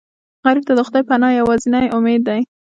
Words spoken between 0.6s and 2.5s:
ته د خدای پناه یوازینی امید وي